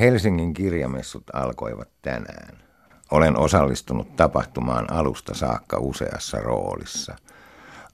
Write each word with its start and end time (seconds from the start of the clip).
Helsingin 0.00 0.54
kirjamessut 0.54 1.24
alkoivat 1.32 1.88
tänään. 2.02 2.58
Olen 3.10 3.38
osallistunut 3.38 4.16
tapahtumaan 4.16 4.92
alusta 4.92 5.34
saakka 5.34 5.78
useassa 5.78 6.40
roolissa. 6.40 7.16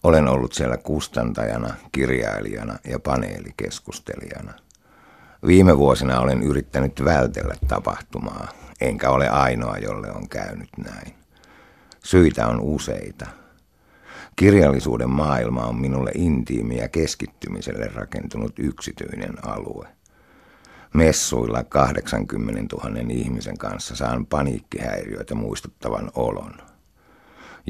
Olen 0.02 0.28
ollut 0.28 0.52
siellä 0.52 0.76
kustantajana, 0.76 1.74
kirjailijana 1.92 2.78
ja 2.84 2.98
paneelikeskustelijana. 2.98 4.52
Viime 5.46 5.78
vuosina 5.78 6.20
olen 6.20 6.42
yrittänyt 6.42 7.04
vältellä 7.04 7.54
tapahtumaa, 7.68 8.48
enkä 8.80 9.10
ole 9.10 9.28
ainoa, 9.28 9.78
jolle 9.78 10.12
on 10.12 10.28
käynyt 10.28 10.70
näin. 10.76 11.14
Syitä 12.04 12.46
on 12.46 12.60
useita. 12.60 13.26
Kirjallisuuden 14.36 15.10
maailma 15.10 15.64
on 15.66 15.80
minulle 15.80 16.10
intiimi 16.14 16.76
ja 16.76 16.88
keskittymiselle 16.88 17.90
rakentunut 17.94 18.52
yksityinen 18.58 19.46
alue. 19.46 19.88
Messuilla 20.94 21.64
80 21.64 22.76
000 22.76 23.00
ihmisen 23.08 23.58
kanssa 23.58 23.96
saan 23.96 24.26
paniikkihäiriöitä 24.26 25.34
muistuttavan 25.34 26.10
olon. 26.14 26.54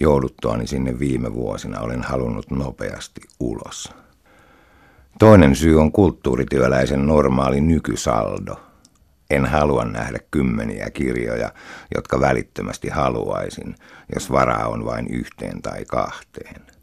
Jouduttuani 0.00 0.66
sinne 0.66 0.98
viime 0.98 1.34
vuosina 1.34 1.80
olen 1.80 2.02
halunnut 2.02 2.50
nopeasti 2.50 3.20
ulos. 3.40 3.92
Toinen 5.18 5.56
syy 5.56 5.80
on 5.80 5.92
kulttuurityöläisen 5.92 7.06
normaali 7.06 7.60
nykysaldo. 7.60 8.60
En 9.30 9.46
halua 9.46 9.84
nähdä 9.84 10.18
kymmeniä 10.30 10.90
kirjoja, 10.90 11.52
jotka 11.94 12.20
välittömästi 12.20 12.88
haluaisin, 12.88 13.74
jos 14.14 14.32
varaa 14.32 14.68
on 14.68 14.84
vain 14.84 15.08
yhteen 15.08 15.62
tai 15.62 15.84
kahteen. 15.84 16.73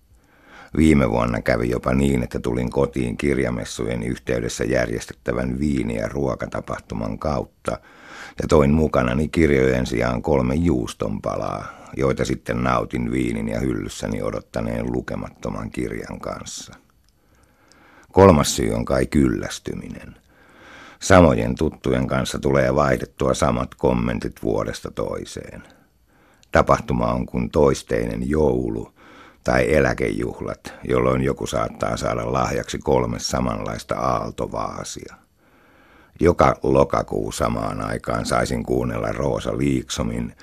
Viime 0.77 1.09
vuonna 1.09 1.41
kävi 1.41 1.69
jopa 1.69 1.93
niin, 1.93 2.23
että 2.23 2.39
tulin 2.39 2.69
kotiin 2.69 3.17
kirjamessujen 3.17 4.03
yhteydessä 4.03 4.63
järjestettävän 4.63 5.59
viini- 5.59 5.97
ja 5.97 6.07
ruokatapahtuman 6.07 7.19
kautta 7.19 7.71
ja 8.41 8.47
toin 8.49 8.71
mukanani 8.71 9.27
kirjojen 9.27 9.85
sijaan 9.85 10.21
kolme 10.21 10.55
juustonpalaa, 10.55 11.65
joita 11.97 12.25
sitten 12.25 12.63
nautin 12.63 13.11
viinin 13.11 13.49
ja 13.49 13.59
hyllyssäni 13.59 14.21
odottaneen 14.21 14.91
lukemattoman 14.91 15.71
kirjan 15.71 16.19
kanssa. 16.19 16.73
Kolmas 18.11 18.55
syy 18.55 18.73
on 18.73 18.85
kai 18.85 19.05
kyllästyminen. 19.05 20.15
Samojen 20.99 21.55
tuttujen 21.55 22.07
kanssa 22.07 22.39
tulee 22.39 22.75
vaihdettua 22.75 23.33
samat 23.33 23.75
kommentit 23.75 24.43
vuodesta 24.43 24.91
toiseen. 24.91 25.63
Tapahtuma 26.51 27.05
on 27.05 27.25
kuin 27.25 27.49
toisteinen 27.49 28.29
joulu 28.29 28.93
tai 29.43 29.73
eläkejuhlat, 29.73 30.73
jolloin 30.83 31.23
joku 31.23 31.47
saattaa 31.47 31.97
saada 31.97 32.33
lahjaksi 32.33 32.79
kolme 32.79 33.19
samanlaista 33.19 33.95
aaltovaasia. 33.95 35.15
Joka 36.19 36.55
lokakuu 36.63 37.31
samaan 37.31 37.81
aikaan 37.81 38.25
saisin 38.25 38.63
kuunnella 38.63 39.11
Roosa 39.11 39.57
Liiksomin, 39.57 40.35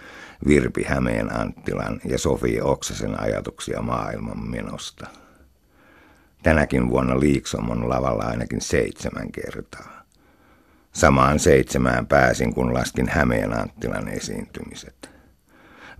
Virpi 0.46 0.82
Hämeen 0.82 1.41
Anttilan 1.41 2.00
ja 2.04 2.19
Sofie 2.19 2.62
Oksasen 2.62 3.20
ajatuksia 3.20 3.82
maailman 3.82 4.50
menosta. 4.50 5.06
Tänäkin 6.42 6.91
vuonna 6.91 7.20
Liiksom 7.20 7.70
on 7.70 7.88
lavalla 7.88 8.24
ainakin 8.24 8.60
seitsemän 8.60 9.32
kertaa. 9.32 10.02
Samaan 10.92 11.38
seitsemään 11.38 12.06
pääsin, 12.06 12.54
kun 12.54 12.74
laskin 12.74 13.08
Hämeen 13.08 13.60
Anttilan 13.60 14.08
esiintymiset. 14.08 15.10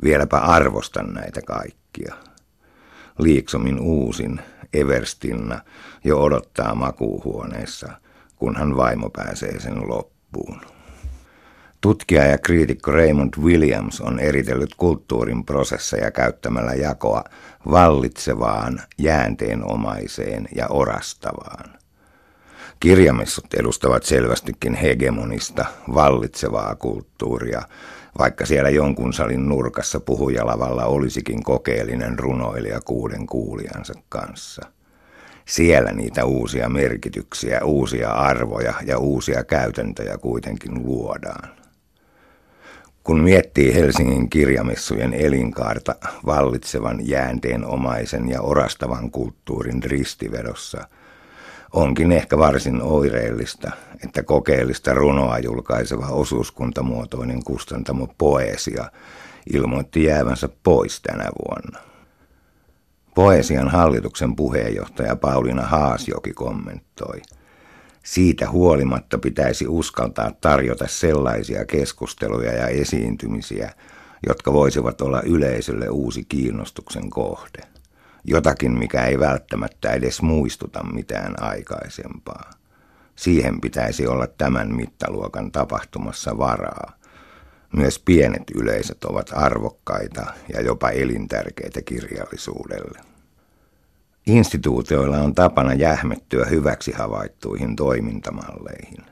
Vieläpä 0.03 0.39
arvostan 0.39 1.15
näitä 1.15 1.41
kaikkia. 1.47 2.15
Liiksomin 3.19 3.81
uusin, 3.81 4.41
Everstinna, 4.73 5.61
jo 6.05 6.23
odottaa 6.23 6.75
makuuhuoneessa, 6.75 7.93
kunhan 8.37 8.77
vaimo 8.77 9.11
pääsee 9.11 9.61
sen 9.61 9.89
loppuun. 9.89 10.61
Tutkija 11.81 12.25
ja 12.25 12.39
kriitikko 12.39 12.91
Raymond 12.91 13.35
Williams 13.43 14.01
on 14.01 14.21
eritellyt 14.21 14.75
kulttuurin 14.77 15.45
prosesseja 15.45 16.11
käyttämällä 16.11 16.75
jakoa 16.75 17.25
vallitsevaan, 17.71 18.81
jäänteenomaiseen 18.99 20.49
ja 20.55 20.67
orastavaan. 20.69 21.79
Kirjamessut 22.81 23.55
edustavat 23.55 24.03
selvästikin 24.03 24.75
hegemonista, 24.75 25.67
vallitsevaa 25.95 26.75
kulttuuria, 26.75 27.63
vaikka 28.19 28.47
siellä 28.47 28.71
jonkun 28.71 29.13
salin 29.13 29.49
nurkassa 29.49 30.01
puhujalavalla 30.01 30.85
olisikin 30.85 31.43
kokeellinen 31.43 32.19
runoilija 32.19 32.81
kuuden 32.81 33.27
kuulijansa 33.27 33.95
kanssa. 34.09 34.63
Siellä 35.47 35.93
niitä 35.93 36.25
uusia 36.25 36.69
merkityksiä, 36.69 37.61
uusia 37.65 38.11
arvoja 38.11 38.75
ja 38.87 38.99
uusia 38.99 39.45
käytäntöjä 39.45 40.19
kuitenkin 40.19 40.83
luodaan. 40.83 41.49
Kun 43.05 43.21
miettii 43.21 43.75
Helsingin 43.75 44.31
kirjamessujen 44.31 45.15
elinkaarta 45.15 45.95
vallitsevan 46.27 47.09
jäänteenomaisen 47.09 48.29
ja 48.29 48.41
orastavan 48.41 49.11
kulttuurin 49.11 49.83
ristivedossa– 49.83 50.85
Onkin 51.73 52.13
ehkä 52.13 52.39
varsin 52.39 52.83
oireellista, 52.83 53.71
että 54.05 54.23
kokeellista 54.23 54.95
runoa 54.95 55.39
julkaiseva 55.39 56.07
osuuskuntamuotoinen 56.07 57.45
kustantamo 57.45 58.09
Poesia 58.19 58.91
ilmoitti 59.53 60.05
jäävänsä 60.05 60.49
pois 60.63 61.01
tänä 61.01 61.31
vuonna. 61.39 61.79
Poesian 63.15 63.69
hallituksen 63.69 64.37
puheenjohtaja 64.37 65.17
Pauliina 65.17 65.63
Haasjoki 65.63 66.33
kommentoi. 66.33 67.23
Siitä 68.05 68.51
huolimatta 68.51 69.19
pitäisi 69.19 69.67
uskaltaa 69.67 70.33
tarjota 70.41 70.87
sellaisia 70.87 71.65
keskusteluja 71.65 72.53
ja 72.53 72.67
esiintymisiä, 72.67 73.73
jotka 74.27 74.53
voisivat 74.53 75.01
olla 75.01 75.23
yleisölle 75.23 75.89
uusi 75.89 76.25
kiinnostuksen 76.25 77.11
kohde 77.11 77.78
jotakin, 78.29 78.79
mikä 78.79 79.05
ei 79.05 79.19
välttämättä 79.19 79.93
edes 79.93 80.23
muistuta 80.23 80.85
mitään 80.93 81.43
aikaisempaa. 81.43 82.51
Siihen 83.17 83.61
pitäisi 83.61 84.07
olla 84.07 84.27
tämän 84.27 84.75
mittaluokan 84.75 85.53
tapahtumassa 85.53 86.39
varaa. 86.39 86.93
Myös 87.77 87.99
pienet 87.99 88.43
yleisöt 88.55 89.05
ovat 89.05 89.31
arvokkaita 89.33 90.27
ja 90.55 90.61
jopa 90.61 90.91
elintärkeitä 90.91 91.83
kirjallisuudelle. 91.83 93.01
Instituutioilla 94.27 95.19
on 95.19 95.35
tapana 95.35 95.75
jähmettyä 95.75 96.45
hyväksi 96.45 96.93
havaittuihin 96.93 97.77
toimintamalleihin. 97.77 99.05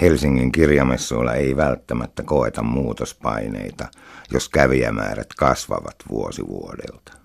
Helsingin 0.00 0.52
kirjamessuilla 0.52 1.34
ei 1.34 1.56
välttämättä 1.56 2.22
koeta 2.22 2.62
muutospaineita, 2.62 3.88
jos 4.32 4.48
kävijämäärät 4.48 5.28
kasvavat 5.36 5.96
vuosi 6.10 6.46
vuodelta. 6.46 7.21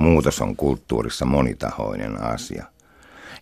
Muutos 0.00 0.40
on 0.40 0.56
kulttuurissa 0.56 1.24
monitahoinen 1.24 2.22
asia. 2.22 2.64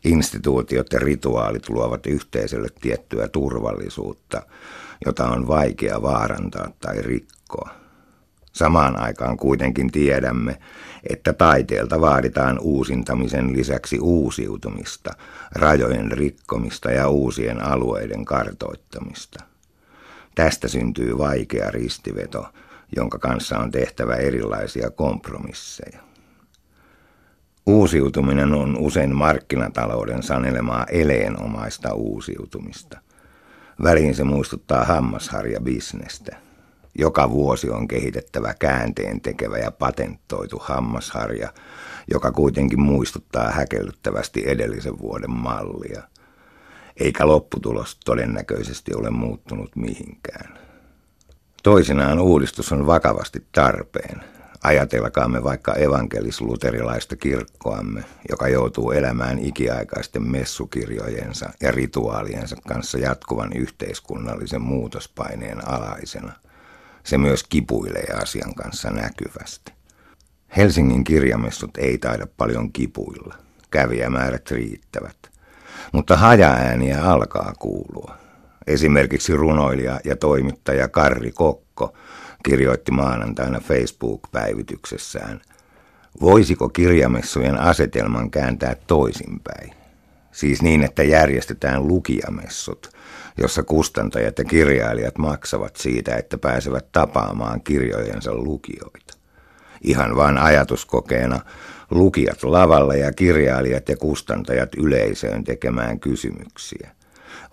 Instituutiot 0.05 0.93
ja 0.93 0.99
rituaalit 0.99 1.69
luovat 1.69 2.07
yhteisölle 2.07 2.69
tiettyä 2.81 3.29
turvallisuutta, 3.29 4.43
jota 5.07 5.29
on 5.29 5.49
vaikea 5.49 6.03
vaarantaa 6.03 6.71
tai 6.81 7.03
rikkoa. 7.03 7.71
Samaan 8.53 9.01
aikaan 9.01 9.37
kuitenkin 9.37 9.93
tiedämme, 9.93 10.59
että 11.11 11.33
taiteelta 11.33 12.01
vaaditaan 12.01 12.59
uusintamisen 12.59 13.53
lisäksi 13.53 13.99
uusiutumista, 14.01 15.11
rajojen 15.53 16.13
rikkomista 16.13 16.91
ja 16.91 17.09
uusien 17.09 17.65
alueiden 17.65 18.25
kartoittamista. 18.25 19.45
Tästä 20.35 20.69
syntyy 20.69 21.19
vaikea 21.19 21.71
ristiveto, 21.71 22.47
jonka 22.97 23.19
kanssa 23.19 23.59
on 23.59 23.71
tehtävä 23.71 24.15
erilaisia 24.15 24.91
kompromisseja. 24.91 26.08
Uusiutuminen 27.69 28.55
on 28.55 28.77
usein 28.79 29.17
markkinatalouden 29.17 30.23
sanelemaa 30.23 30.85
eleenomaista 30.85 31.95
uusiutumista. 31.95 32.99
Väliin 33.83 34.15
se 34.15 34.25
muistuttaa 34.25 34.85
hammasharja 34.85 35.61
bisnestä. 35.61 36.37
Joka 36.99 37.31
vuosi 37.31 37.71
on 37.71 37.89
kehitettävä 37.89 38.55
käänteen 38.59 39.21
tekevä 39.21 39.59
ja 39.59 39.71
patenttoitu 39.71 40.59
hammasharja, 40.63 41.53
joka 42.11 42.33
kuitenkin 42.33 42.81
muistuttaa 42.81 43.51
häkellyttävästi 43.51 44.43
edellisen 44.47 44.99
vuoden 44.99 45.31
mallia. 45.31 46.03
Eikä 46.97 47.27
lopputulos 47.27 47.99
todennäköisesti 48.05 48.95
ole 48.95 49.11
muuttunut 49.11 49.77
mihinkään. 49.77 50.59
Toisinaan 51.63 52.19
uudistus 52.19 52.73
on 52.73 52.87
vakavasti 52.87 53.47
tarpeen, 53.53 54.38
Ajatelkaamme 54.63 55.45
vaikka 55.45 55.75
evankelis-luterilaista 55.75 57.17
kirkkoamme, 57.17 58.05
joka 58.29 58.49
joutuu 58.49 58.91
elämään 58.91 59.39
ikiaikaisten 59.39 60.23
messukirjojensa 60.23 61.51
ja 61.61 61.71
rituaaliensa 61.71 62.57
kanssa 62.69 62.99
jatkuvan 62.99 63.53
yhteiskunnallisen 63.53 64.63
muutospaineen 64.63 65.69
alaisena. 65.69 66.33
Se 67.05 67.19
myös 67.19 67.45
kipuilee 67.45 68.07
asian 68.23 68.55
kanssa 68.55 68.91
näkyvästi. 68.91 69.73
Helsingin 70.57 71.05
kirjamessut 71.05 71.77
ei 71.77 71.99
taida 71.99 72.27
paljon 72.37 72.73
kipuilla. 72.73 73.35
Kävijämäärät 73.71 74.51
riittävät. 74.51 75.17
Mutta 75.93 76.17
hajaääniä 76.17 77.05
alkaa 77.05 77.53
kuulua. 77.59 78.15
Esimerkiksi 78.67 79.37
runoilija 79.37 80.01
ja 80.05 80.17
toimittaja 80.17 80.89
Karri 80.89 81.33
Kokko 81.33 81.95
kirjoitti 82.45 82.93
maanantaina 82.93 83.61
Facebook-päivityksessään, 83.61 85.41
voisiko 86.21 86.69
kirjamessujen 86.69 87.61
asetelman 87.61 88.31
kääntää 88.31 88.77
toisinpäin? 88.87 89.73
Siis 90.33 90.63
niin, 90.63 90.85
että 90.85 91.03
järjestetään 91.03 91.89
lukijamessut, 91.89 92.91
jossa 93.39 93.63
kustantajat 93.63 94.39
ja 94.39 94.45
kirjailijat 94.45 95.19
maksavat 95.19 95.77
siitä, 95.77 96.17
että 96.17 96.39
pääsevät 96.39 96.93
tapaamaan 96.93 97.61
kirjojensa 97.61 98.35
lukijoita. 98.35 99.15
Ihan 99.83 100.17
vain 100.17 100.39
ajatuskokeena 100.39 101.41
lukijat 101.91 102.43
lavalla 102.43 102.95
ja 102.95 103.13
kirjailijat 103.13 103.89
ja 103.89 103.97
kustantajat 103.97 104.75
yleisöön 104.75 105.45
tekemään 105.45 106.01
kysymyksiä. 106.01 106.91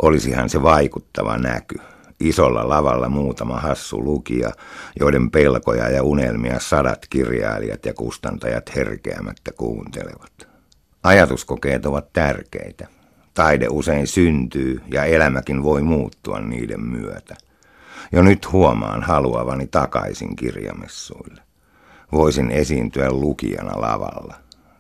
Olisihan 0.02 0.50
se 0.50 0.64
vaikuttava 0.64 1.38
näky. 1.38 1.76
Isolla 2.20 2.70
lavalla 2.70 3.10
muutama 3.10 3.60
hassu 3.60 4.04
lukija, 4.04 4.52
joiden 5.00 5.32
pelkoja 5.32 5.90
ja 5.90 6.04
unelmia 6.04 6.60
sadat 6.60 7.06
kirjailijat 7.10 7.86
ja 7.86 7.94
kustantajat 7.94 8.76
herkeämättä 8.76 9.52
kuuntelevat. 9.52 10.48
Ajatuskokeet 11.04 11.86
ovat 11.86 12.14
tärkeitä. 12.14 12.88
Taide 13.34 13.68
usein 13.70 14.08
syntyy 14.08 14.82
ja 14.92 15.06
elämäkin 15.06 15.64
voi 15.64 15.82
muuttua 15.82 16.40
niiden 16.40 16.82
myötä. 16.82 17.36
Jo 18.12 18.22
nyt 18.22 18.52
huomaan 18.52 19.04
haluavani 19.04 19.68
takaisin 19.68 20.36
kirjamessuille. 20.36 21.42
Voisin 22.12 22.52
esiintyä 22.52 23.12
lukijana 23.12 23.82
lavalla, 23.82 24.36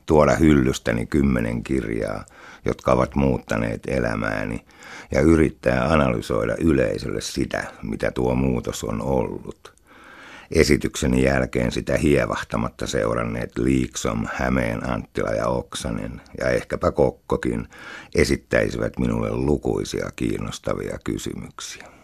tuoda 0.06 0.36
hyllystäni 0.36 1.06
kymmenen 1.06 1.64
kirjaa, 1.64 2.26
jotka 2.66 2.92
ovat 2.92 3.16
muuttaneet 3.16 3.82
elämääni, 3.88 4.66
ja 5.12 5.22
yrittää 5.22 5.94
analysoida 5.94 6.56
yleisölle 6.60 7.22
sitä, 7.22 7.64
mitä 7.84 8.12
tuo 8.12 8.36
muutos 8.36 8.84
on 8.84 9.02
ollut. 9.02 9.76
Esityksen 10.52 11.22
jälkeen 11.22 11.72
sitä 11.72 11.98
hievahtamatta 11.98 12.88
seuranneet 12.88 13.58
Liiksom, 13.58 14.28
Hämeen, 14.34 14.90
Anttila 14.90 15.30
ja 15.30 15.48
Oksanen 15.48 16.22
ja 16.40 16.50
ehkäpä 16.50 16.92
Kokkokin 16.92 17.68
esittäisivät 18.16 19.00
minulle 19.00 19.32
lukuisia 19.32 20.10
kiinnostavia 20.16 21.00
kysymyksiä. 21.04 21.95